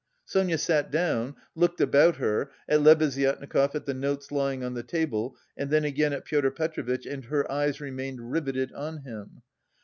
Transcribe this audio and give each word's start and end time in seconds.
Sonia 0.25 0.57
sat 0.57 0.89
down, 0.89 1.35
looked 1.53 1.79
about 1.79 2.15
her 2.15 2.49
at 2.67 2.81
Lebeziatnikov, 2.81 3.75
at 3.75 3.85
the 3.85 3.93
notes 3.93 4.31
lying 4.31 4.63
on 4.63 4.73
the 4.73 4.81
table 4.81 5.35
and 5.55 5.69
then 5.69 5.83
again 5.85 6.11
at 6.11 6.25
Pyotr 6.25 6.49
Petrovitch 6.49 7.05
and 7.05 7.25
her 7.25 7.51
eyes 7.51 7.79
remained 7.79 8.31
riveted 8.31 8.71
on 8.73 9.03
him. 9.03 9.43